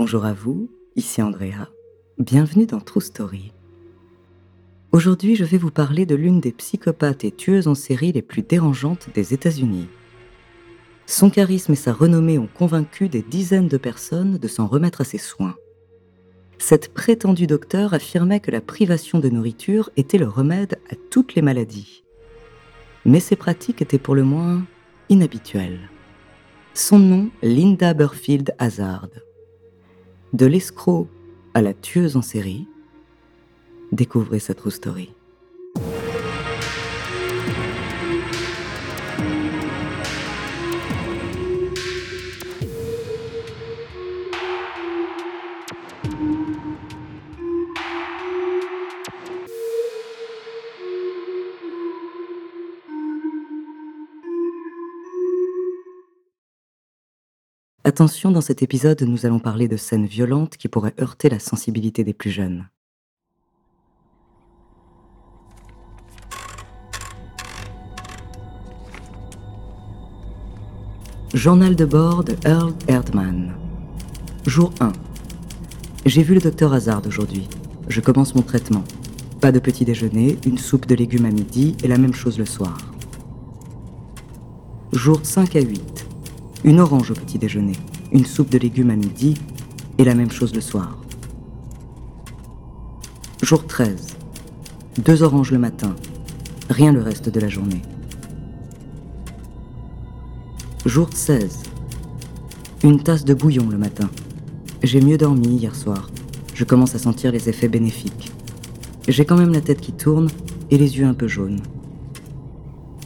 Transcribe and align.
Bonjour 0.00 0.24
à 0.24 0.32
vous, 0.32 0.70
ici 0.94 1.20
Andrea. 1.22 1.72
Bienvenue 2.18 2.66
dans 2.66 2.78
True 2.78 3.00
Story. 3.00 3.52
Aujourd'hui, 4.92 5.34
je 5.34 5.42
vais 5.42 5.58
vous 5.58 5.72
parler 5.72 6.06
de 6.06 6.14
l'une 6.14 6.38
des 6.38 6.52
psychopathes 6.52 7.24
et 7.24 7.32
tueuses 7.32 7.66
en 7.66 7.74
série 7.74 8.12
les 8.12 8.22
plus 8.22 8.42
dérangeantes 8.42 9.08
des 9.12 9.34
États-Unis. 9.34 9.88
Son 11.06 11.30
charisme 11.30 11.72
et 11.72 11.74
sa 11.74 11.92
renommée 11.92 12.38
ont 12.38 12.46
convaincu 12.46 13.08
des 13.08 13.22
dizaines 13.22 13.66
de 13.66 13.76
personnes 13.76 14.38
de 14.38 14.46
s'en 14.46 14.68
remettre 14.68 15.00
à 15.00 15.04
ses 15.04 15.18
soins. 15.18 15.56
Cette 16.58 16.94
prétendue 16.94 17.48
docteur 17.48 17.92
affirmait 17.92 18.38
que 18.38 18.52
la 18.52 18.60
privation 18.60 19.18
de 19.18 19.28
nourriture 19.28 19.90
était 19.96 20.18
le 20.18 20.28
remède 20.28 20.78
à 20.92 20.94
toutes 21.10 21.34
les 21.34 21.42
maladies. 21.42 22.04
Mais 23.04 23.18
ses 23.18 23.34
pratiques 23.34 23.82
étaient 23.82 23.98
pour 23.98 24.14
le 24.14 24.22
moins 24.22 24.64
inhabituelles. 25.08 25.90
Son 26.72 27.00
nom, 27.00 27.30
Linda 27.42 27.94
Burfield 27.94 28.54
Hazard. 28.60 29.08
De 30.34 30.44
l'escroc 30.44 31.08
à 31.54 31.62
la 31.62 31.72
tueuse 31.72 32.16
en 32.16 32.22
série, 32.22 32.66
découvrez 33.92 34.38
sa 34.38 34.52
true 34.52 34.70
story. 34.70 35.14
Attention, 57.88 58.30
dans 58.30 58.42
cet 58.42 58.62
épisode, 58.62 59.00
nous 59.00 59.24
allons 59.24 59.38
parler 59.38 59.66
de 59.66 59.78
scènes 59.78 60.04
violentes 60.04 60.58
qui 60.58 60.68
pourraient 60.68 60.92
heurter 61.00 61.30
la 61.30 61.38
sensibilité 61.38 62.04
des 62.04 62.12
plus 62.12 62.28
jeunes. 62.28 62.68
Journal 71.32 71.76
de 71.76 71.86
bord 71.86 72.24
de 72.24 72.36
Earl 72.44 72.74
Erdman. 72.88 73.54
Jour 74.44 74.70
1. 74.80 74.92
J'ai 76.04 76.22
vu 76.22 76.34
le 76.34 76.42
docteur 76.42 76.74
Hazard 76.74 77.00
aujourd'hui. 77.06 77.48
Je 77.88 78.02
commence 78.02 78.34
mon 78.34 78.42
traitement. 78.42 78.84
Pas 79.40 79.50
de 79.50 79.60
petit 79.60 79.86
déjeuner, 79.86 80.36
une 80.44 80.58
soupe 80.58 80.84
de 80.84 80.94
légumes 80.94 81.24
à 81.24 81.30
midi 81.30 81.74
et 81.82 81.88
la 81.88 81.96
même 81.96 82.12
chose 82.12 82.38
le 82.38 82.44
soir. 82.44 82.76
Jour 84.92 85.20
5 85.22 85.56
à 85.56 85.60
8 85.62 86.07
une 86.64 86.80
orange 86.80 87.10
au 87.10 87.14
petit 87.14 87.38
déjeuner, 87.38 87.76
une 88.12 88.26
soupe 88.26 88.50
de 88.50 88.58
légumes 88.58 88.90
à 88.90 88.96
midi 88.96 89.34
et 89.98 90.04
la 90.04 90.14
même 90.14 90.30
chose 90.30 90.54
le 90.54 90.60
soir. 90.60 90.98
Jour 93.42 93.66
13. 93.66 94.16
Deux 95.04 95.22
oranges 95.22 95.52
le 95.52 95.58
matin, 95.58 95.94
rien 96.68 96.92
le 96.92 97.00
reste 97.00 97.28
de 97.28 97.40
la 97.40 97.48
journée. 97.48 97.82
Jour 100.84 101.08
16. 101.12 101.62
Une 102.82 103.02
tasse 103.02 103.24
de 103.24 103.34
bouillon 103.34 103.68
le 103.68 103.78
matin. 103.78 104.08
J'ai 104.82 105.00
mieux 105.00 105.18
dormi 105.18 105.48
hier 105.48 105.74
soir. 105.74 106.10
Je 106.54 106.64
commence 106.64 106.94
à 106.94 106.98
sentir 106.98 107.30
les 107.30 107.48
effets 107.48 107.68
bénéfiques. 107.68 108.32
J'ai 109.06 109.24
quand 109.24 109.36
même 109.36 109.52
la 109.52 109.60
tête 109.60 109.80
qui 109.80 109.92
tourne 109.92 110.28
et 110.70 110.78
les 110.78 110.98
yeux 110.98 111.06
un 111.06 111.14
peu 111.14 111.28
jaunes. 111.28 111.60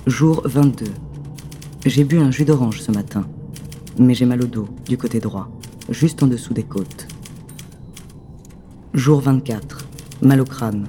Jour 0.07 0.43
22. 0.45 0.87
J'ai 1.85 2.05
bu 2.05 2.19
un 2.19 2.31
jus 2.31 2.45
d'orange 2.45 2.81
ce 2.81 2.93
matin 2.93 3.27
mais 3.99 4.15
j'ai 4.15 4.27
mal 4.27 4.43
au 4.43 4.47
dos, 4.47 4.69
du 4.87 4.97
côté 4.97 5.21
droit, 5.21 5.51
juste 5.89 6.23
en 6.23 6.27
dessous 6.27 6.55
des 6.55 6.63
côtes. 6.63 7.07
Jour 8.95 9.21
24. 9.21 9.87
Mal 10.23 10.41
au 10.41 10.45
crâne. 10.45 10.87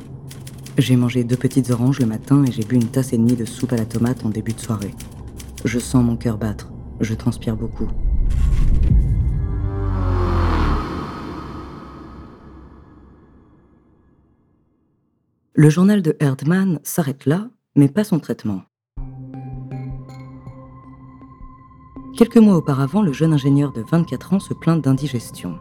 J'ai 0.77 0.95
mangé 0.95 1.23
deux 1.23 1.37
petites 1.37 1.69
oranges 1.69 1.99
le 1.99 2.05
matin 2.05 2.43
et 2.43 2.51
j'ai 2.51 2.63
bu 2.63 2.75
une 2.75 2.87
tasse 2.87 3.13
et 3.13 3.17
demie 3.17 3.35
de 3.35 3.45
soupe 3.45 3.73
à 3.73 3.77
la 3.77 3.85
tomate 3.85 4.25
en 4.25 4.29
début 4.29 4.53
de 4.53 4.59
soirée. 4.59 4.93
Je 5.63 5.79
sens 5.79 6.03
mon 6.03 6.17
cœur 6.17 6.37
battre. 6.37 6.71
Je 6.99 7.13
transpire 7.13 7.55
beaucoup. 7.55 7.87
Le 15.55 15.69
journal 15.69 16.01
de 16.01 16.17
Herdman 16.19 16.79
s'arrête 16.83 17.25
là, 17.25 17.49
mais 17.75 17.87
pas 17.87 18.03
son 18.03 18.19
traitement. 18.19 18.63
Quelques 22.15 22.37
mois 22.37 22.57
auparavant, 22.57 23.01
le 23.01 23.11
jeune 23.11 23.33
ingénieur 23.33 23.71
de 23.71 23.81
24 23.81 24.33
ans 24.33 24.39
se 24.39 24.53
plaint 24.53 24.79
d'indigestion. 24.79 25.57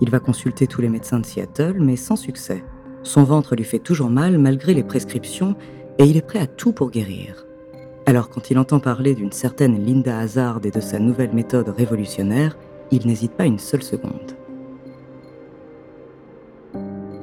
Il 0.00 0.08
va 0.08 0.20
consulter 0.20 0.68
tous 0.68 0.80
les 0.80 0.88
médecins 0.88 1.18
de 1.18 1.26
Seattle, 1.26 1.78
mais 1.80 1.96
sans 1.96 2.14
succès. 2.14 2.64
Son 3.02 3.24
ventre 3.24 3.56
lui 3.56 3.64
fait 3.64 3.80
toujours 3.80 4.08
mal 4.08 4.38
malgré 4.38 4.72
les 4.72 4.84
prescriptions 4.84 5.56
et 5.98 6.04
il 6.04 6.16
est 6.16 6.26
prêt 6.26 6.38
à 6.38 6.46
tout 6.46 6.72
pour 6.72 6.92
guérir. 6.92 7.44
Alors 8.06 8.30
quand 8.30 8.52
il 8.52 8.58
entend 8.58 8.78
parler 8.78 9.16
d'une 9.16 9.32
certaine 9.32 9.84
Linda 9.84 10.16
Hazard 10.16 10.60
et 10.62 10.70
de 10.70 10.80
sa 10.80 11.00
nouvelle 11.00 11.34
méthode 11.34 11.68
révolutionnaire, 11.68 12.56
il 12.92 13.06
n'hésite 13.08 13.32
pas 13.32 13.46
une 13.46 13.58
seule 13.58 13.82
seconde. 13.82 14.36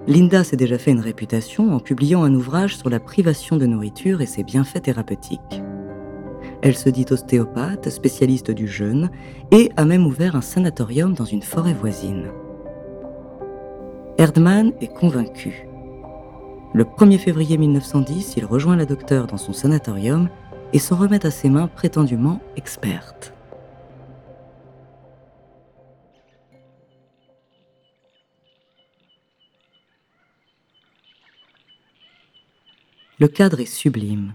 Linda 0.07 0.43
s'est 0.43 0.57
déjà 0.57 0.77
fait 0.77 0.91
une 0.91 0.99
réputation 0.99 1.73
en 1.73 1.79
publiant 1.79 2.23
un 2.23 2.33
ouvrage 2.33 2.75
sur 2.75 2.89
la 2.89 2.99
privation 2.99 3.55
de 3.55 3.65
nourriture 3.65 4.21
et 4.21 4.25
ses 4.25 4.43
bienfaits 4.43 4.81
thérapeutiques. 4.83 5.61
Elle 6.61 6.75
se 6.75 6.89
dit 6.89 7.05
ostéopathe, 7.09 7.89
spécialiste 7.89 8.51
du 8.51 8.67
jeûne, 8.67 9.09
et 9.51 9.71
a 9.77 9.85
même 9.85 10.07
ouvert 10.07 10.35
un 10.35 10.41
sanatorium 10.41 11.13
dans 11.13 11.25
une 11.25 11.43
forêt 11.43 11.73
voisine. 11.73 12.27
Erdmann 14.17 14.73
est 14.81 14.93
convaincu. 14.93 15.67
Le 16.73 16.83
1er 16.83 17.19
février 17.19 17.57
1910, 17.57 18.33
il 18.37 18.45
rejoint 18.45 18.75
la 18.75 18.85
docteure 18.85 19.27
dans 19.27 19.37
son 19.37 19.53
sanatorium 19.53 20.29
et 20.73 20.79
s'en 20.79 20.95
remet 20.95 21.25
à 21.25 21.31
ses 21.31 21.49
mains 21.49 21.67
prétendument 21.67 22.39
expertes. 22.55 23.33
Le 33.19 33.27
cadre 33.27 33.59
est 33.59 33.65
sublime. 33.65 34.33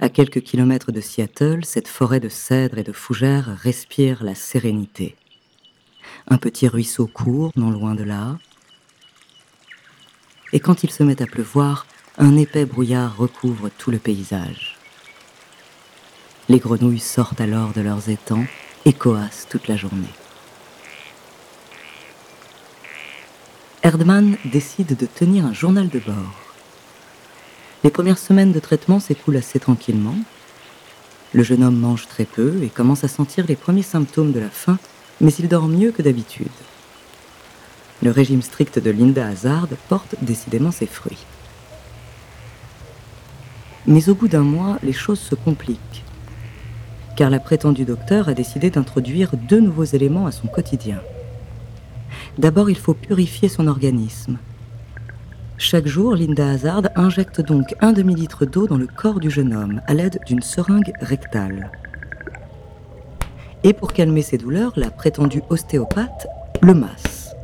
À 0.00 0.08
quelques 0.08 0.42
kilomètres 0.42 0.92
de 0.92 1.00
Seattle, 1.00 1.64
cette 1.64 1.88
forêt 1.88 2.20
de 2.20 2.28
cèdres 2.28 2.78
et 2.78 2.84
de 2.84 2.92
fougères 2.92 3.56
respire 3.60 4.22
la 4.22 4.36
sérénité. 4.36 5.16
Un 6.28 6.38
petit 6.38 6.68
ruisseau 6.68 7.08
court 7.08 7.50
non 7.56 7.70
loin 7.70 7.96
de 7.96 8.04
là. 8.04 8.38
Et 10.52 10.60
quand 10.60 10.84
il 10.84 10.92
se 10.92 11.02
met 11.02 11.20
à 11.20 11.26
pleuvoir, 11.26 11.84
un 12.16 12.36
épais 12.36 12.64
brouillard 12.64 13.16
recouvre 13.16 13.70
tout 13.76 13.90
le 13.90 13.98
paysage. 13.98 14.78
Les 16.48 16.60
grenouilles 16.60 17.00
sortent 17.00 17.40
alors 17.40 17.72
de 17.72 17.80
leurs 17.80 18.08
étangs 18.08 18.46
et 18.84 18.92
coassent 18.92 19.48
toute 19.50 19.66
la 19.66 19.76
journée. 19.76 20.14
Erdmann 23.82 24.36
décide 24.44 24.96
de 24.96 25.06
tenir 25.06 25.44
un 25.44 25.52
journal 25.52 25.88
de 25.88 25.98
bord. 25.98 26.47
Les 27.84 27.90
premières 27.90 28.18
semaines 28.18 28.50
de 28.50 28.58
traitement 28.58 28.98
s'écoulent 28.98 29.36
assez 29.36 29.60
tranquillement. 29.60 30.16
Le 31.32 31.44
jeune 31.44 31.62
homme 31.62 31.78
mange 31.78 32.08
très 32.08 32.24
peu 32.24 32.60
et 32.62 32.68
commence 32.68 33.04
à 33.04 33.08
sentir 33.08 33.46
les 33.46 33.54
premiers 33.54 33.82
symptômes 33.82 34.32
de 34.32 34.40
la 34.40 34.50
faim, 34.50 34.78
mais 35.20 35.32
il 35.38 35.46
dort 35.48 35.68
mieux 35.68 35.92
que 35.92 36.02
d'habitude. 36.02 36.48
Le 38.02 38.10
régime 38.10 38.42
strict 38.42 38.80
de 38.80 38.90
Linda 38.90 39.28
Hazard 39.28 39.68
porte 39.88 40.16
décidément 40.22 40.72
ses 40.72 40.86
fruits. 40.86 41.24
Mais 43.86 44.08
au 44.08 44.14
bout 44.14 44.28
d'un 44.28 44.42
mois, 44.42 44.78
les 44.82 44.92
choses 44.92 45.20
se 45.20 45.36
compliquent, 45.36 46.04
car 47.16 47.30
la 47.30 47.38
prétendue 47.38 47.84
docteur 47.84 48.28
a 48.28 48.34
décidé 48.34 48.70
d'introduire 48.70 49.36
deux 49.36 49.60
nouveaux 49.60 49.84
éléments 49.84 50.26
à 50.26 50.32
son 50.32 50.48
quotidien. 50.48 51.00
D'abord, 52.38 52.70
il 52.70 52.78
faut 52.78 52.94
purifier 52.94 53.48
son 53.48 53.68
organisme. 53.68 54.38
Chaque 55.60 55.88
jour, 55.88 56.14
Linda 56.14 56.50
Hazard 56.50 56.82
injecte 56.94 57.40
donc 57.40 57.74
un 57.80 57.92
demi-litre 57.92 58.46
d'eau 58.46 58.68
dans 58.68 58.76
le 58.76 58.86
corps 58.86 59.18
du 59.18 59.28
jeune 59.28 59.52
homme 59.52 59.80
à 59.88 59.94
l'aide 59.94 60.20
d'une 60.24 60.40
seringue 60.40 60.92
rectale. 61.00 61.72
Et 63.64 63.72
pour 63.72 63.92
calmer 63.92 64.22
ses 64.22 64.38
douleurs, 64.38 64.72
la 64.76 64.88
prétendue 64.88 65.42
ostéopathe 65.50 66.28
le 66.62 66.74
masse. 66.74 67.34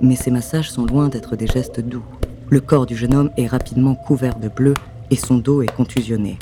Mais 0.00 0.16
ces 0.16 0.30
massages 0.30 0.70
sont 0.70 0.86
loin 0.86 1.08
d'être 1.08 1.36
des 1.36 1.46
gestes 1.46 1.80
doux. 1.80 2.02
Le 2.48 2.62
corps 2.62 2.86
du 2.86 2.96
jeune 2.96 3.14
homme 3.14 3.30
est 3.36 3.46
rapidement 3.46 3.94
couvert 3.94 4.38
de 4.38 4.48
bleu 4.48 4.72
et 5.10 5.16
son 5.16 5.36
dos 5.36 5.60
est 5.60 5.70
contusionné. 5.70 6.38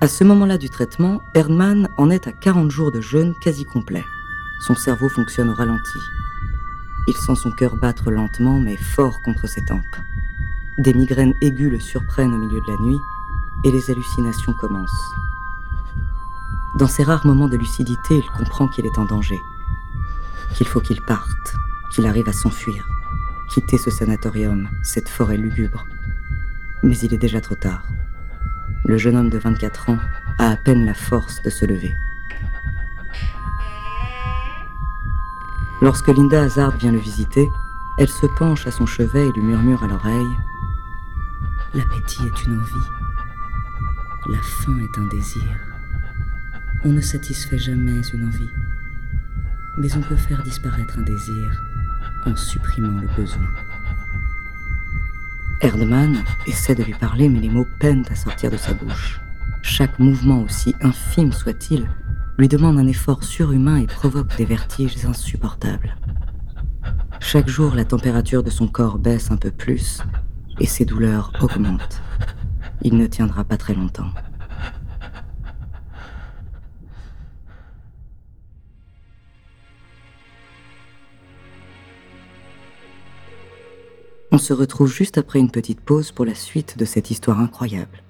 À 0.00 0.08
ce 0.08 0.24
moment-là 0.24 0.58
du 0.58 0.68
traitement, 0.68 1.20
Erdmann 1.36 1.88
en 1.98 2.10
est 2.10 2.26
à 2.26 2.32
40 2.32 2.68
jours 2.72 2.90
de 2.90 3.00
jeûne 3.00 3.32
quasi 3.44 3.62
complet. 3.62 4.02
Son 4.62 4.76
cerveau 4.76 5.08
fonctionne 5.08 5.50
au 5.50 5.54
ralenti. 5.54 5.98
Il 7.08 7.16
sent 7.16 7.34
son 7.34 7.50
cœur 7.50 7.74
battre 7.74 8.12
lentement 8.12 8.60
mais 8.60 8.76
fort 8.76 9.20
contre 9.22 9.48
ses 9.48 9.64
tempes. 9.64 9.96
Des 10.78 10.94
migraines 10.94 11.34
aiguës 11.40 11.72
le 11.72 11.80
surprennent 11.80 12.32
au 12.32 12.38
milieu 12.38 12.60
de 12.60 12.70
la 12.70 12.80
nuit 12.80 13.00
et 13.64 13.72
les 13.72 13.90
hallucinations 13.90 14.52
commencent. 14.52 15.14
Dans 16.78 16.86
ces 16.86 17.02
rares 17.02 17.26
moments 17.26 17.48
de 17.48 17.56
lucidité, 17.56 18.18
il 18.18 18.30
comprend 18.38 18.68
qu'il 18.68 18.86
est 18.86 18.98
en 18.98 19.04
danger, 19.04 19.40
qu'il 20.54 20.68
faut 20.68 20.80
qu'il 20.80 21.02
parte, 21.02 21.56
qu'il 21.90 22.06
arrive 22.06 22.28
à 22.28 22.32
s'enfuir, 22.32 22.86
quitter 23.50 23.78
ce 23.78 23.90
sanatorium, 23.90 24.68
cette 24.84 25.08
forêt 25.08 25.38
lugubre. 25.38 25.84
Mais 26.84 26.96
il 26.98 27.12
est 27.12 27.18
déjà 27.18 27.40
trop 27.40 27.56
tard. 27.56 27.82
Le 28.84 28.96
jeune 28.96 29.16
homme 29.16 29.30
de 29.30 29.38
24 29.38 29.90
ans 29.90 29.98
a 30.38 30.50
à 30.50 30.56
peine 30.56 30.86
la 30.86 30.94
force 30.94 31.42
de 31.42 31.50
se 31.50 31.66
lever. 31.66 31.92
Lorsque 35.82 36.06
Linda 36.06 36.42
Hazard 36.42 36.76
vient 36.76 36.92
le 36.92 36.98
visiter, 36.98 37.50
elle 37.98 38.08
se 38.08 38.26
penche 38.38 38.68
à 38.68 38.70
son 38.70 38.86
chevet 38.86 39.26
et 39.26 39.32
lui 39.32 39.42
murmure 39.42 39.82
à 39.82 39.88
l'oreille 39.88 40.36
L'appétit 41.74 42.22
est 42.24 42.44
une 42.44 42.60
envie. 42.60 42.86
La 44.28 44.38
faim 44.42 44.78
est 44.78 44.96
un 44.96 45.06
désir. 45.08 45.42
On 46.84 46.90
ne 46.90 47.00
satisfait 47.00 47.58
jamais 47.58 48.00
une 48.14 48.28
envie. 48.28 48.50
Mais 49.76 49.92
on 49.96 50.02
peut 50.02 50.14
faire 50.14 50.44
disparaître 50.44 51.00
un 51.00 51.02
désir 51.02 51.60
en 52.26 52.36
supprimant 52.36 53.00
le 53.00 53.08
besoin. 53.16 53.50
Erdmann 55.62 56.22
essaie 56.46 56.76
de 56.76 56.84
lui 56.84 56.94
parler, 56.94 57.28
mais 57.28 57.40
les 57.40 57.50
mots 57.50 57.66
peinent 57.80 58.06
à 58.08 58.14
sortir 58.14 58.52
de 58.52 58.56
sa 58.56 58.72
bouche. 58.72 59.20
Chaque 59.62 59.98
mouvement, 59.98 60.42
aussi 60.42 60.76
infime 60.80 61.32
soit-il, 61.32 61.90
lui 62.38 62.48
demande 62.48 62.78
un 62.78 62.86
effort 62.86 63.24
surhumain 63.24 63.76
et 63.76 63.86
provoque 63.86 64.36
des 64.36 64.44
vertiges 64.44 65.04
insupportables. 65.04 65.96
Chaque 67.20 67.48
jour, 67.48 67.74
la 67.74 67.84
température 67.84 68.42
de 68.42 68.50
son 68.50 68.66
corps 68.66 68.98
baisse 68.98 69.30
un 69.30 69.36
peu 69.36 69.50
plus 69.50 70.02
et 70.60 70.66
ses 70.66 70.84
douleurs 70.84 71.32
augmentent. 71.40 72.02
Il 72.82 72.96
ne 72.96 73.06
tiendra 73.06 73.44
pas 73.44 73.56
très 73.56 73.74
longtemps. 73.74 74.10
On 84.34 84.38
se 84.38 84.54
retrouve 84.54 84.90
juste 84.90 85.18
après 85.18 85.38
une 85.38 85.50
petite 85.50 85.80
pause 85.80 86.10
pour 86.10 86.24
la 86.24 86.34
suite 86.34 86.78
de 86.78 86.86
cette 86.86 87.10
histoire 87.10 87.38
incroyable. 87.38 88.02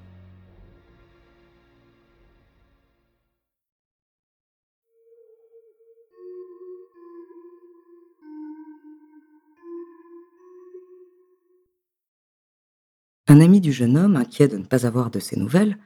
Un 13.28 13.40
ami 13.40 13.60
du 13.60 13.72
jeune 13.72 13.96
homme, 13.96 14.16
inquiet 14.16 14.48
de 14.48 14.56
ne 14.56 14.64
pas 14.64 14.84
avoir 14.84 15.10
de 15.10 15.20
ses 15.20 15.38
nouvelles, 15.38 15.78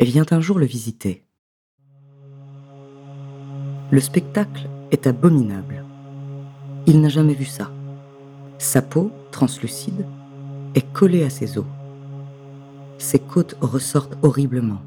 vient 0.00 0.26
un 0.30 0.40
jour 0.40 0.58
le 0.58 0.66
visiter. 0.66 1.24
Le 3.90 4.00
spectacle 4.00 4.68
est 4.90 5.06
abominable. 5.06 5.84
Il 6.86 7.00
n'a 7.00 7.08
jamais 7.08 7.34
vu 7.34 7.44
ça. 7.44 7.70
Sa 8.58 8.80
peau, 8.80 9.10
translucide, 9.32 10.06
est 10.74 10.92
collée 10.92 11.24
à 11.24 11.30
ses 11.30 11.58
os. 11.58 11.66
Ses 12.98 13.18
côtes 13.18 13.56
ressortent 13.60 14.16
horriblement. 14.22 14.80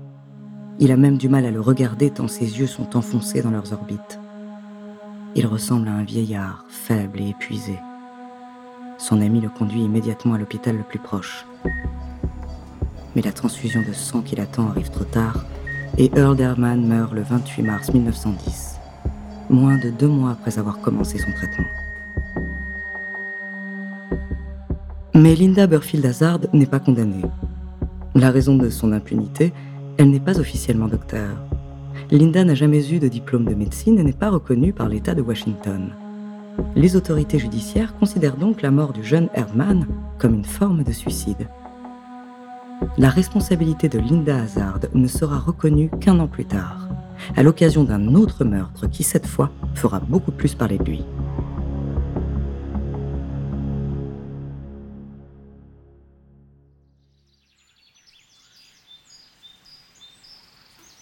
Il 0.79 0.91
a 0.91 0.97
même 0.97 1.17
du 1.17 1.29
mal 1.29 1.45
à 1.45 1.51
le 1.51 1.61
regarder 1.61 2.09
tant 2.09 2.27
ses 2.27 2.59
yeux 2.59 2.67
sont 2.67 2.95
enfoncés 2.97 3.41
dans 3.41 3.51
leurs 3.51 3.73
orbites. 3.73 4.19
Il 5.35 5.45
ressemble 5.45 5.89
à 5.89 5.93
un 5.93 6.03
vieillard, 6.03 6.65
faible 6.69 7.21
et 7.21 7.29
épuisé. 7.29 7.77
Son 8.97 9.21
ami 9.21 9.41
le 9.41 9.49
conduit 9.49 9.83
immédiatement 9.83 10.35
à 10.35 10.37
l'hôpital 10.37 10.77
le 10.77 10.83
plus 10.83 10.99
proche. 10.99 11.45
Mais 13.15 13.21
la 13.21 13.31
transfusion 13.31 13.81
de 13.81 13.93
sang 13.93 14.21
qu'il 14.21 14.39
attend 14.39 14.69
arrive 14.69 14.89
trop 14.89 15.03
tard 15.03 15.45
et 15.97 16.11
Earl 16.15 16.35
Derman 16.35 16.85
meurt 16.85 17.13
le 17.13 17.21
28 17.21 17.63
mars 17.63 17.93
1910, 17.93 18.75
moins 19.49 19.77
de 19.77 19.89
deux 19.89 20.07
mois 20.07 20.31
après 20.31 20.59
avoir 20.59 20.79
commencé 20.79 21.17
son 21.17 21.31
traitement. 21.31 21.65
Mais 25.13 25.35
Linda 25.35 25.67
Burfield 25.67 26.05
Hazard 26.05 26.39
n'est 26.51 26.65
pas 26.65 26.79
condamnée. 26.79 27.23
La 28.15 28.31
raison 28.31 28.57
de 28.57 28.69
son 28.69 28.91
impunité, 28.91 29.53
elle 29.97 30.09
n'est 30.09 30.19
pas 30.19 30.39
officiellement 30.39 30.87
docteur. 30.87 31.37
Linda 32.11 32.43
n'a 32.43 32.55
jamais 32.55 32.91
eu 32.91 32.99
de 32.99 33.07
diplôme 33.07 33.45
de 33.45 33.55
médecine 33.55 33.97
et 33.97 34.03
n'est 34.03 34.13
pas 34.13 34.29
reconnue 34.29 34.73
par 34.73 34.89
l'État 34.89 35.15
de 35.15 35.21
Washington. 35.21 35.91
Les 36.75 36.95
autorités 36.95 37.39
judiciaires 37.39 37.95
considèrent 37.97 38.37
donc 38.37 38.61
la 38.61 38.71
mort 38.71 38.93
du 38.93 39.03
jeune 39.03 39.29
Erdmann 39.33 39.87
comme 40.17 40.35
une 40.35 40.45
forme 40.45 40.83
de 40.83 40.91
suicide. 40.91 41.47
La 42.97 43.09
responsabilité 43.09 43.89
de 43.89 43.99
Linda 43.99 44.41
Hazard 44.41 44.79
ne 44.93 45.07
sera 45.07 45.39
reconnue 45.39 45.89
qu'un 46.01 46.19
an 46.19 46.27
plus 46.27 46.45
tard, 46.45 46.89
à 47.35 47.43
l'occasion 47.43 47.83
d'un 47.83 48.15
autre 48.15 48.43
meurtre 48.43 48.87
qui, 48.87 49.03
cette 49.03 49.27
fois, 49.27 49.51
fera 49.73 49.99
beaucoup 49.99 50.31
plus 50.31 50.55
parler 50.55 50.77
de 50.77 50.83
lui. 50.83 51.03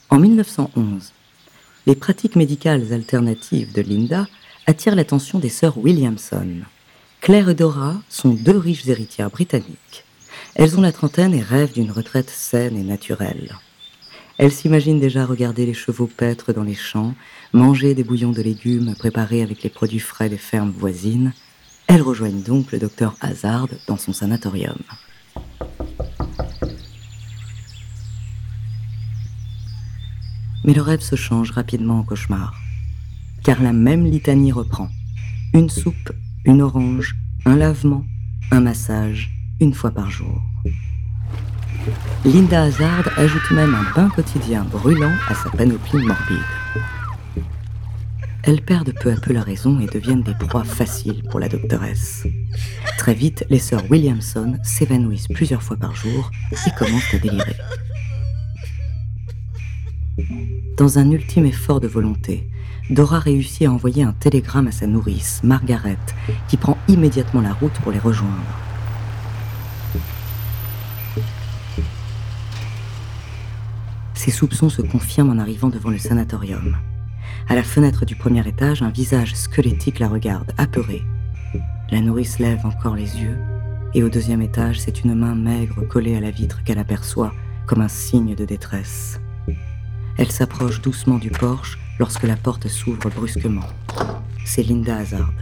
En 0.10 0.20
1911, 0.20 1.12
les 1.88 1.96
pratiques 1.96 2.36
médicales 2.36 2.94
alternatives 2.94 3.74
de 3.74 3.82
Linda 3.82 4.28
attirent 4.68 4.95
l'attention 4.95 5.39
des 5.39 5.50
sœurs 5.50 5.77
Williamson. 5.77 6.62
Claire 7.21 7.50
et 7.50 7.56
Dora 7.56 7.95
sont 8.10 8.33
deux 8.33 8.57
riches 8.57 8.88
héritières 8.88 9.30
britanniques. 9.30 10.06
Elles 10.56 10.78
ont 10.78 10.81
la 10.81 10.92
trentaine 10.92 11.33
et 11.33 11.42
rêvent 11.42 11.73
d'une 11.73 11.92
retraite 11.92 12.30
saine 12.30 12.78
et 12.78 12.83
naturelle. 12.83 13.56
Elles 14.38 14.52
s'imaginent 14.52 14.99
déjà 14.99 15.26
regarder 15.26 15.66
les 15.66 15.73
chevaux 15.73 16.07
paître 16.07 16.54
dans 16.54 16.64
les 16.64 16.76
champs, 16.76 17.14
manger 17.54 17.94
des 17.94 18.04
bouillons 18.04 18.31
de 18.31 18.42
légumes 18.42 18.95
préparés 18.95 19.42
avec 19.42 19.64
les 19.64 19.69
produits 19.69 19.99
frais 19.99 20.30
des 20.30 20.38
fermes 20.38 20.71
voisines. 20.71 21.33
Elles 21.88 22.02
rejoignent 22.02 22.42
donc 22.42 22.71
le 22.71 22.80
docteur 22.80 23.16
Hazard 23.21 23.68
dans 23.88 23.97
son 23.97 24.11
sanatorium. 24.11 24.80
Mais 30.66 30.73
le 30.73 30.81
rêve 30.81 31.02
se 31.02 31.16
change 31.16 31.52
rapidement 31.52 31.99
en 31.99 32.04
cauchemar. 32.04 32.63
Car 33.44 33.62
la 33.62 33.73
même 33.73 34.06
litanie 34.06 34.52
reprend. 34.52 34.90
Une 35.54 35.69
soupe, 35.69 36.14
une 36.45 36.62
orange, 36.62 37.16
un 37.45 37.57
lavement, 37.57 38.06
un 38.52 38.62
massage, 38.62 39.31
une 39.59 39.73
fois 39.73 39.92
par 39.92 40.09
jour. 40.09 40.42
Linda 42.23 42.64
Hazard 42.64 43.09
ajoute 43.18 43.52
même 43.52 43.76
un 43.76 43.94
bain 43.94 44.09
quotidien 44.09 44.64
brûlant 44.64 45.12
à 45.28 45.35
sa 45.35 45.50
panoplie 45.50 46.00
morbide. 46.00 46.38
Elles 48.44 48.62
perdent 48.62 48.94
peu 48.94 49.12
à 49.12 49.16
peu 49.16 49.33
la 49.33 49.42
raison 49.42 49.80
et 49.80 49.88
deviennent 49.88 50.23
des 50.23 50.35
proies 50.35 50.64
faciles 50.64 51.23
pour 51.30 51.40
la 51.40 51.50
doctoresse. 51.50 52.26
Très 52.97 53.14
vite, 53.14 53.45
les 53.50 53.59
sœurs 53.59 53.83
Williamson 53.90 54.57
s'évanouissent 54.64 55.28
plusieurs 55.28 55.64
fois 55.64 55.78
par 55.78 55.95
jour 55.95 56.31
et 56.52 56.71
commencent 56.78 57.14
à 57.14 57.18
délirer. 57.18 57.56
Dans 60.78 61.00
un 61.00 61.12
ultime 61.12 61.45
effort 61.45 61.80
de 61.80 61.88
volonté, 61.88 62.50
Dora 62.89 63.19
réussit 63.19 63.68
à 63.68 63.71
envoyer 63.71 64.03
un 64.03 64.13
télégramme 64.13 64.68
à 64.68 64.71
sa 64.71 64.87
nourrice, 64.87 65.42
Margaret, 65.44 65.97
qui 66.47 66.57
prend 66.57 66.77
immédiatement 66.87 67.42
la 67.42 67.53
route 67.53 67.73
pour 67.81 67.92
les 67.92 67.99
rejoindre. 67.99 68.33
Ses 74.13 74.31
soupçons 74.31 74.69
se 74.69 74.81
confirment 74.81 75.31
en 75.31 75.39
arrivant 75.39 75.69
devant 75.69 75.89
le 75.89 75.97
sanatorium. 75.97 76.77
À 77.49 77.56
la 77.56 77.63
fenêtre 77.63 78.06
du 78.06 78.15
premier 78.15 78.47
étage, 78.47 78.81
un 78.81 78.89
visage 78.89 79.35
squelettique 79.35 79.99
la 79.99 80.07
regarde, 80.07 80.53
apeuré. 80.57 81.03
La 81.92 81.99
nourrice 81.99 82.39
lève 82.39 82.65
encore 82.65 82.95
les 82.95 83.19
yeux, 83.19 83.37
et 83.94 84.01
au 84.01 84.09
deuxième 84.09 84.42
étage, 84.42 84.80
c'est 84.80 85.03
une 85.03 85.13
main 85.13 85.35
maigre 85.35 85.87
collée 85.87 86.15
à 86.15 86.21
la 86.21 86.31
vitre 86.31 86.63
qu'elle 86.63 86.80
aperçoit 86.80 87.33
comme 87.65 87.81
un 87.81 87.87
signe 87.87 88.35
de 88.35 88.45
détresse. 88.45 89.19
Elle 90.18 90.31
s'approche 90.31 90.81
doucement 90.81 91.18
du 91.18 91.30
porche 91.30 91.77
lorsque 92.00 92.23
la 92.23 92.35
porte 92.35 92.68
s'ouvre 92.68 93.09
brusquement. 93.09 93.68
C'est 94.45 94.64
Linda 94.64 94.97
Hazard. 94.97 95.33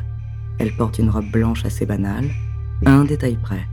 Elle 0.59 0.75
porte 0.75 0.99
une 0.99 1.09
robe 1.09 1.31
blanche 1.31 1.65
assez 1.65 1.85
banale, 1.85 2.29
à 2.85 2.91
un 2.91 3.03
détail 3.03 3.37
près. 3.41 3.67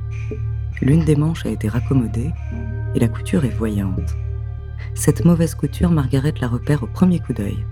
L'une 0.80 1.04
des 1.04 1.16
manches 1.16 1.44
a 1.44 1.50
été 1.50 1.68
raccommodée 1.68 2.30
et 2.94 3.00
la 3.00 3.08
couture 3.08 3.44
est 3.44 3.56
voyante. 3.56 4.14
Cette 4.94 5.25
mauvaise 5.25 5.54
couture, 5.54 5.90
Margaret 5.90 6.35
la 6.40 6.49
repère 6.49 6.82
au 6.82 6.87
premier 6.87 7.20
coup 7.20 7.32
d'œil, 7.32 7.64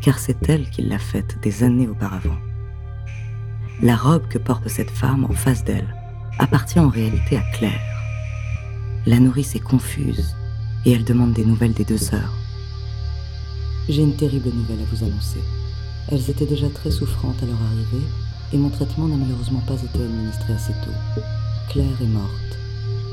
car 0.00 0.18
c'est 0.18 0.48
elle 0.48 0.68
qui 0.70 0.82
l'a 0.82 0.98
faite 0.98 1.38
des 1.42 1.62
années 1.62 1.88
auparavant. 1.88 2.36
La 3.82 3.96
robe 3.96 4.28
que 4.28 4.38
porte 4.38 4.68
cette 4.68 4.90
femme 4.90 5.24
en 5.24 5.32
face 5.32 5.64
d'elle 5.64 5.94
appartient 6.38 6.80
en 6.80 6.88
réalité 6.88 7.36
à 7.36 7.42
Claire. 7.56 7.80
La 9.06 9.18
nourrice 9.18 9.54
est 9.54 9.60
confuse 9.60 10.34
et 10.84 10.92
elle 10.92 11.04
demande 11.04 11.32
des 11.32 11.44
nouvelles 11.44 11.72
des 11.72 11.84
deux 11.84 11.98
sœurs. 11.98 12.34
J'ai 13.88 14.02
une 14.02 14.16
terrible 14.16 14.48
nouvelle 14.48 14.80
à 14.80 14.94
vous 14.94 15.04
annoncer. 15.04 15.40
Elles 16.10 16.30
étaient 16.30 16.46
déjà 16.46 16.68
très 16.68 16.90
souffrantes 16.90 17.42
à 17.42 17.46
leur 17.46 17.60
arrivée 17.60 18.06
et 18.52 18.56
mon 18.56 18.70
traitement 18.70 19.06
n'a 19.06 19.16
malheureusement 19.16 19.62
pas 19.66 19.74
été 19.74 20.02
administré 20.02 20.54
assez 20.54 20.72
tôt. 20.72 21.22
Claire 21.70 22.00
est 22.00 22.06
morte 22.06 22.58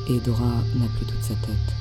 et 0.09 0.19
Dora 0.19 0.53
n'a 0.75 0.87
plus 0.95 1.05
toute 1.05 1.23
sa 1.23 1.33
tête. 1.35 1.75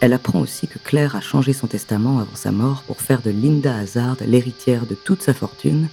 Elle 0.00 0.12
apprend 0.12 0.40
aussi 0.40 0.66
que 0.66 0.78
Claire 0.78 1.14
a 1.14 1.20
changé 1.20 1.52
son 1.52 1.68
testament 1.68 2.18
avant 2.18 2.34
sa 2.34 2.50
mort 2.50 2.82
pour 2.86 3.00
faire 3.00 3.22
de 3.22 3.30
Linda 3.30 3.76
Hazard 3.76 4.16
l'héritière 4.26 4.86
de 4.86 4.94
toute 4.96 5.22
sa 5.22 5.34
fortune 5.34 5.88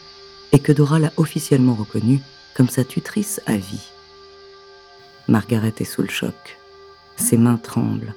et 0.51 0.59
que 0.59 0.71
Dora 0.71 0.99
l'a 0.99 1.13
officiellement 1.17 1.75
reconnue 1.75 2.21
comme 2.55 2.69
sa 2.69 2.83
tutrice 2.83 3.39
à 3.45 3.57
vie. 3.57 3.89
Margaret 5.27 5.73
est 5.79 5.85
sous 5.85 6.01
le 6.01 6.09
choc. 6.09 6.57
Ses 7.17 7.37
mains 7.37 7.57
tremblent 7.57 8.15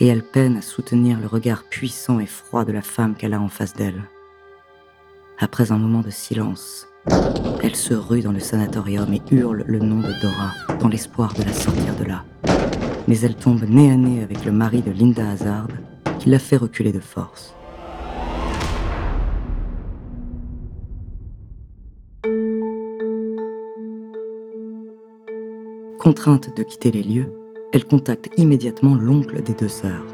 et 0.00 0.06
elle 0.06 0.22
peine 0.22 0.56
à 0.56 0.62
soutenir 0.62 1.20
le 1.20 1.26
regard 1.26 1.64
puissant 1.64 2.20
et 2.20 2.26
froid 2.26 2.64
de 2.64 2.72
la 2.72 2.82
femme 2.82 3.14
qu'elle 3.14 3.34
a 3.34 3.40
en 3.40 3.48
face 3.48 3.74
d'elle. 3.74 4.02
Après 5.38 5.72
un 5.72 5.78
moment 5.78 6.00
de 6.00 6.10
silence, 6.10 6.88
elle 7.62 7.76
se 7.76 7.94
rue 7.94 8.22
dans 8.22 8.32
le 8.32 8.40
sanatorium 8.40 9.12
et 9.12 9.22
hurle 9.30 9.64
le 9.66 9.78
nom 9.78 10.00
de 10.00 10.12
Dora 10.20 10.52
dans 10.80 10.88
l'espoir 10.88 11.34
de 11.34 11.42
la 11.42 11.52
sortir 11.52 11.94
de 11.96 12.04
là. 12.04 12.24
Mais 13.08 13.20
elle 13.20 13.34
tombe 13.34 13.62
nez 13.62 13.90
à 13.90 13.96
nez 13.96 14.22
avec 14.22 14.44
le 14.44 14.52
mari 14.52 14.82
de 14.82 14.90
Linda 14.90 15.30
Hazard 15.30 15.68
qui 16.18 16.30
la 16.30 16.38
fait 16.38 16.56
reculer 16.56 16.92
de 16.92 17.00
force. 17.00 17.54
Contrainte 25.98 26.56
de 26.56 26.62
quitter 26.62 26.90
les 26.90 27.02
lieux, 27.02 27.39
elle 27.72 27.84
contacte 27.84 28.30
immédiatement 28.36 28.94
l'oncle 28.94 29.42
des 29.42 29.54
deux 29.54 29.68
sœurs. 29.68 30.06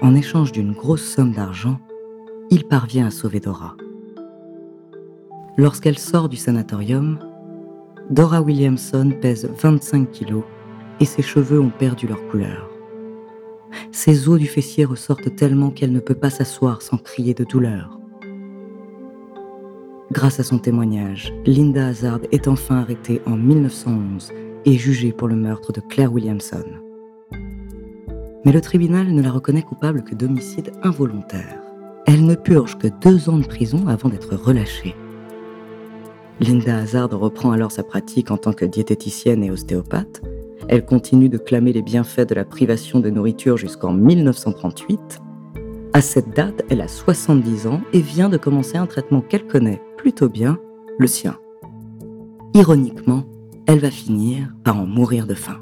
En 0.00 0.14
échange 0.14 0.52
d'une 0.52 0.72
grosse 0.72 1.04
somme 1.04 1.32
d'argent, 1.32 1.78
il 2.50 2.64
parvient 2.64 3.06
à 3.06 3.10
sauver 3.10 3.40
Dora. 3.40 3.76
Lorsqu'elle 5.56 5.98
sort 5.98 6.28
du 6.28 6.36
sanatorium, 6.36 7.18
Dora 8.10 8.42
Williamson 8.42 9.12
pèse 9.20 9.48
25 9.62 10.10
kilos 10.10 10.44
et 11.00 11.04
ses 11.04 11.22
cheveux 11.22 11.60
ont 11.60 11.70
perdu 11.70 12.06
leur 12.06 12.26
couleur. 12.28 12.68
Ses 13.92 14.28
os 14.28 14.38
du 14.38 14.46
fessier 14.46 14.84
ressortent 14.84 15.34
tellement 15.36 15.70
qu'elle 15.70 15.92
ne 15.92 16.00
peut 16.00 16.14
pas 16.14 16.30
s'asseoir 16.30 16.82
sans 16.82 16.98
crier 16.98 17.34
de 17.34 17.44
douleur. 17.44 17.98
Grâce 20.12 20.38
à 20.38 20.44
son 20.44 20.58
témoignage, 20.58 21.32
Linda 21.46 21.86
Hazard 21.86 22.20
est 22.30 22.46
enfin 22.46 22.76
arrêtée 22.76 23.20
en 23.26 23.36
1911 23.36 24.32
et 24.64 24.76
jugée 24.76 25.12
pour 25.12 25.28
le 25.28 25.36
meurtre 25.36 25.72
de 25.72 25.80
Claire 25.80 26.12
Williamson. 26.12 26.64
Mais 28.44 28.52
le 28.52 28.60
tribunal 28.60 29.08
ne 29.12 29.22
la 29.22 29.30
reconnaît 29.30 29.62
coupable 29.62 30.04
que 30.04 30.14
d'homicide 30.14 30.72
involontaire. 30.82 31.60
Elle 32.06 32.26
ne 32.26 32.34
purge 32.34 32.76
que 32.78 32.88
deux 33.00 33.28
ans 33.30 33.38
de 33.38 33.46
prison 33.46 33.86
avant 33.88 34.08
d'être 34.08 34.36
relâchée. 34.36 34.94
Linda 36.40 36.78
Hazard 36.78 37.10
reprend 37.10 37.52
alors 37.52 37.72
sa 37.72 37.82
pratique 37.82 38.30
en 38.30 38.36
tant 38.36 38.52
que 38.52 38.64
diététicienne 38.64 39.44
et 39.44 39.50
ostéopathe. 39.50 40.22
Elle 40.68 40.84
continue 40.84 41.28
de 41.28 41.38
clamer 41.38 41.72
les 41.72 41.82
bienfaits 41.82 42.28
de 42.28 42.34
la 42.34 42.44
privation 42.44 43.00
de 43.00 43.08
nourriture 43.08 43.56
jusqu'en 43.56 43.92
1938. 43.92 45.20
À 45.92 46.00
cette 46.00 46.34
date, 46.34 46.62
elle 46.70 46.80
a 46.80 46.88
70 46.88 47.66
ans 47.68 47.80
et 47.92 48.00
vient 48.00 48.28
de 48.28 48.36
commencer 48.36 48.76
un 48.76 48.86
traitement 48.86 49.20
qu'elle 49.20 49.46
connaît 49.46 49.80
plutôt 49.96 50.28
bien, 50.28 50.58
le 50.98 51.06
sien. 51.06 51.38
Ironiquement, 52.52 53.24
elle 53.66 53.80
va 53.80 53.90
finir 53.90 54.48
par 54.62 54.78
en 54.78 54.86
mourir 54.86 55.26
de 55.26 55.34
faim. 55.34 55.58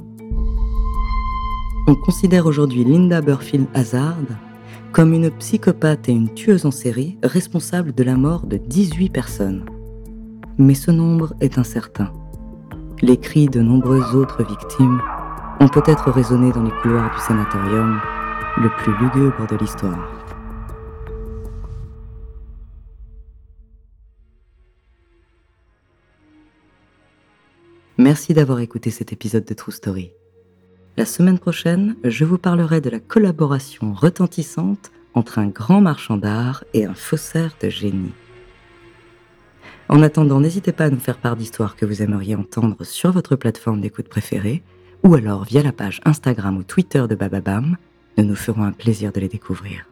On 1.86 1.94
considère 1.94 2.46
aujourd'hui 2.46 2.84
Linda 2.84 3.20
Burfield 3.20 3.66
Hazard 3.74 4.16
comme 4.92 5.14
une 5.14 5.30
psychopathe 5.30 6.08
et 6.08 6.12
une 6.12 6.32
tueuse 6.34 6.66
en 6.66 6.70
série 6.70 7.18
responsable 7.22 7.94
de 7.94 8.04
la 8.04 8.16
mort 8.16 8.46
de 8.46 8.56
18 8.56 9.10
personnes. 9.10 9.64
Mais 10.58 10.74
ce 10.74 10.90
nombre 10.90 11.32
est 11.40 11.58
incertain. 11.58 12.12
Les 13.00 13.16
cris 13.16 13.46
de 13.46 13.60
nombreuses 13.60 14.14
autres 14.14 14.44
victimes 14.44 15.00
ont 15.60 15.68
peut-être 15.68 16.10
résonné 16.10 16.52
dans 16.52 16.62
les 16.62 16.70
couloirs 16.82 17.10
du 17.14 17.20
sanatorium 17.20 18.00
le 18.58 18.68
plus 18.78 18.92
lugubre 18.98 19.46
de 19.50 19.56
l'histoire. 19.56 20.21
Merci 28.02 28.34
d'avoir 28.34 28.58
écouté 28.58 28.90
cet 28.90 29.12
épisode 29.12 29.44
de 29.44 29.54
True 29.54 29.70
Story. 29.70 30.10
La 30.96 31.06
semaine 31.06 31.38
prochaine, 31.38 31.94
je 32.02 32.24
vous 32.24 32.36
parlerai 32.36 32.80
de 32.80 32.90
la 32.90 32.98
collaboration 32.98 33.92
retentissante 33.92 34.90
entre 35.14 35.38
un 35.38 35.46
grand 35.46 35.80
marchand 35.80 36.16
d'art 36.16 36.64
et 36.74 36.84
un 36.84 36.94
faussaire 36.94 37.54
de 37.62 37.68
génie. 37.68 38.10
En 39.88 40.02
attendant, 40.02 40.40
n'hésitez 40.40 40.72
pas 40.72 40.86
à 40.86 40.90
nous 40.90 40.98
faire 40.98 41.18
part 41.18 41.36
d'histoires 41.36 41.76
que 41.76 41.86
vous 41.86 42.02
aimeriez 42.02 42.34
entendre 42.34 42.82
sur 42.82 43.12
votre 43.12 43.36
plateforme 43.36 43.80
d'écoute 43.80 44.08
préférée 44.08 44.64
ou 45.04 45.14
alors 45.14 45.44
via 45.44 45.62
la 45.62 45.70
page 45.70 46.00
Instagram 46.04 46.56
ou 46.56 46.64
Twitter 46.64 47.04
de 47.08 47.14
Bababam. 47.14 47.76
Nous 48.18 48.24
nous 48.24 48.34
ferons 48.34 48.64
un 48.64 48.72
plaisir 48.72 49.12
de 49.12 49.20
les 49.20 49.28
découvrir. 49.28 49.91